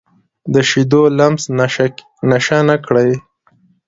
[0.53, 1.43] د شیدو لمس
[2.29, 3.11] نشه کړي